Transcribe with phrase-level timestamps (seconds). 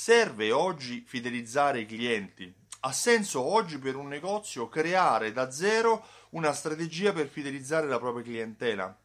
[0.00, 2.54] serve oggi fidelizzare i clienti?
[2.82, 8.22] Ha senso oggi per un negozio creare da zero una strategia per fidelizzare la propria
[8.22, 8.96] clientela?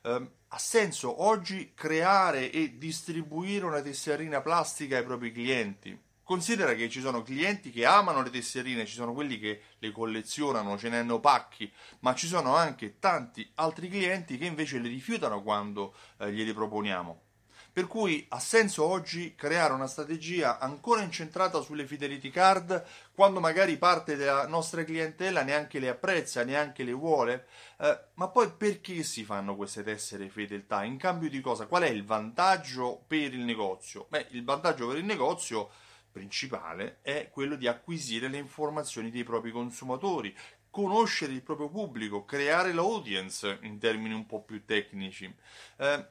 [0.00, 5.96] Eh, ha senso oggi creare e distribuire una tesserina plastica ai propri clienti?
[6.22, 10.78] Considera che ci sono clienti che amano le tesserine, ci sono quelli che le collezionano,
[10.78, 15.42] ce ne hanno pacchi, ma ci sono anche tanti altri clienti che invece le rifiutano
[15.42, 17.28] quando eh, glieli proponiamo.
[17.72, 22.84] Per cui ha senso oggi creare una strategia ancora incentrata sulle fidelity card
[23.14, 27.46] quando magari parte della nostra clientela neanche le apprezza, neanche le vuole?
[27.78, 30.82] Eh, ma poi perché si fanno queste tessere fedeltà?
[30.82, 31.66] In cambio di cosa?
[31.66, 34.06] Qual è il vantaggio per il negozio?
[34.08, 35.70] Beh, il vantaggio per il negozio
[36.10, 40.36] principale è quello di acquisire le informazioni dei propri consumatori,
[40.70, 45.32] conoscere il proprio pubblico, creare l'audience in termini un po' più tecnici.
[45.76, 46.06] Eh,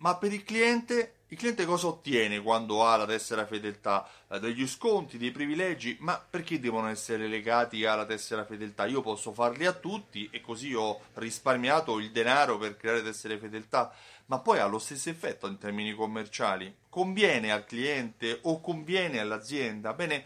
[0.00, 4.08] ma per il cliente, il cliente cosa ottiene quando ha la tessera fedeltà?
[4.28, 8.86] Eh, degli sconti, dei privilegi, ma perché devono essere legati alla tessera fedeltà?
[8.86, 13.92] Io posso farli a tutti e così ho risparmiato il denaro per creare tessere fedeltà,
[14.26, 16.74] ma poi ha lo stesso effetto in termini commerciali.
[16.88, 19.92] Conviene al cliente o conviene all'azienda?
[19.92, 20.24] Bene,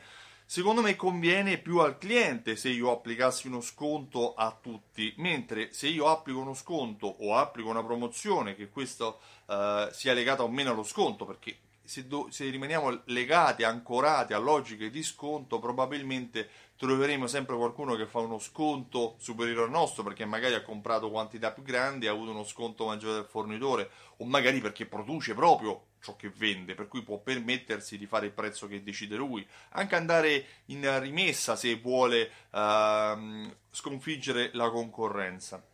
[0.54, 5.88] Secondo me conviene più al cliente se io applicassi uno sconto a tutti, mentre se
[5.88, 10.70] io applico uno sconto o applico una promozione che questo eh, sia legata o meno
[10.70, 17.26] allo sconto, perché se, do, se, rimaniamo legati, ancorati a logiche di sconto, probabilmente troveremo
[17.26, 21.62] sempre qualcuno che fa uno sconto superiore al nostro perché magari ha comprato quantità più
[21.62, 26.30] grandi, ha avuto uno sconto maggiore del fornitore o magari perché produce proprio ciò che
[26.30, 31.00] vende, per cui può permettersi di fare il prezzo che decide lui, anche andare in
[31.00, 35.64] rimessa se vuole uh, sconfiggere la concorrenza.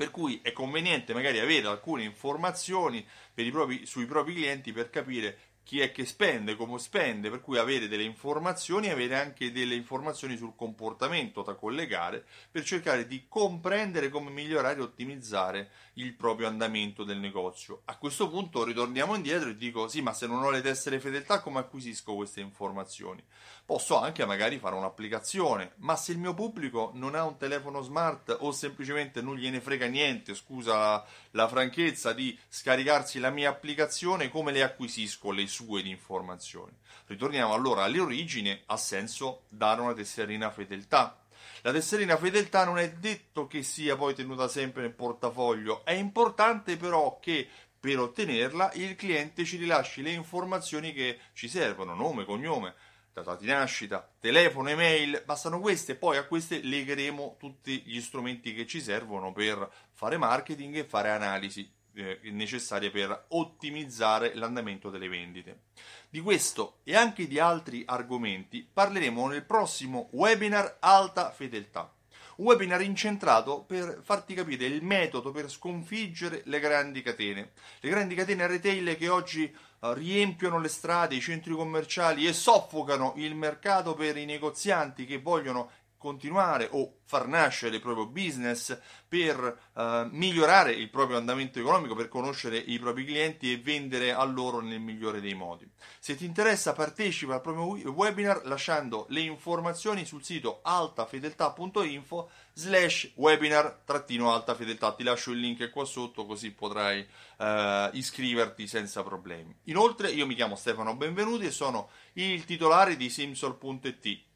[0.00, 3.06] Per cui è conveniente magari avere alcune informazioni
[3.50, 7.86] propri, sui propri clienti per capire chi è che spende, come spende, per cui avere
[7.86, 14.08] delle informazioni e avere anche delle informazioni sul comportamento da collegare per cercare di comprendere
[14.08, 17.82] come migliorare e ottimizzare il proprio andamento del negozio.
[17.84, 21.40] A questo punto ritorniamo indietro e dico sì, ma se non ho le tessere fedeltà
[21.40, 23.22] come acquisisco queste informazioni?
[23.64, 28.36] Posso anche magari fare un'applicazione, ma se il mio pubblico non ha un telefono smart
[28.40, 34.50] o semplicemente non gliene frega niente, scusa la, franchezza, di scaricarsi la mia applicazione, come
[34.50, 36.76] le acquisisco le sue informazioni?
[37.06, 41.24] Ritorniamo allora alle origini, ha senso dare una tesserina fedeltà.
[41.62, 46.76] La tesserina fedeltà non è detto che sia poi tenuta sempre nel portafoglio, è importante
[46.76, 52.74] però che per ottenerla il cliente ci rilasci le informazioni che ci servono, nome, cognome,
[53.12, 58.66] data di nascita, telefono, email, bastano queste, poi a queste legheremo tutti gli strumenti che
[58.66, 65.62] ci servono per fare marketing e fare analisi eh, necessarie per ottimizzare l'andamento delle vendite.
[66.08, 71.92] Di questo e anche di altri argomenti parleremo nel prossimo webinar Alta Fedeltà.
[72.36, 77.52] Un webinar incentrato per farti capire il metodo per sconfiggere le grandi catene.
[77.80, 83.34] Le grandi catene retail che oggi riempiono le strade, i centri commerciali e soffocano il
[83.34, 90.08] mercato per i negozianti che vogliono continuare o far nascere il proprio business per uh,
[90.10, 94.80] migliorare il proprio andamento economico, per conoscere i propri clienti e vendere a loro nel
[94.80, 95.70] migliore dei modi.
[95.98, 103.82] Se ti interessa partecipa al proprio webinar lasciando le informazioni sul sito altafedeltà.info slash webinar
[103.84, 104.94] trattino alta fedeltà.
[104.94, 109.54] Ti lascio il link qua sotto così potrai uh, iscriverti senza problemi.
[109.64, 114.28] Inoltre io mi chiamo Stefano Benvenuti e sono il titolare di Simsol.it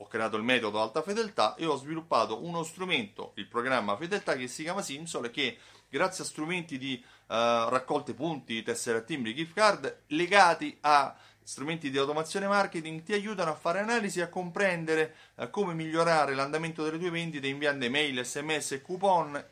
[0.00, 4.46] ho creato il metodo alta fedeltà e ho sviluppato uno strumento, il programma fedeltà che
[4.46, 7.34] si chiama Simsol che grazie a strumenti di uh,
[7.68, 13.50] raccolte punti, tessere a timbri, gift card legati a strumenti di automazione marketing ti aiutano
[13.50, 18.24] a fare analisi e a comprendere uh, come migliorare l'andamento delle tue vendite inviando email,
[18.24, 19.44] sms e coupon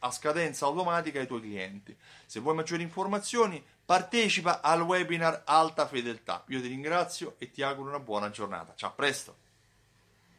[0.00, 1.96] a scadenza automatica ai tuoi clienti.
[2.26, 6.44] Se vuoi maggiori informazioni partecipa al webinar Alta Fedeltà.
[6.48, 8.74] Io ti ringrazio e ti auguro una buona giornata.
[8.76, 9.43] Ciao, a presto!